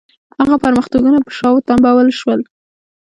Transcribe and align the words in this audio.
هغه 0.39 0.55
پرمختګونه 0.65 1.17
پر 1.25 1.33
شا 1.37 1.49
وتمبول 1.53 2.07
شول. 2.19 2.41